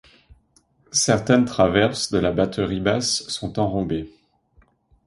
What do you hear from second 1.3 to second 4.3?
traverses de la batterie basse sont enrobées.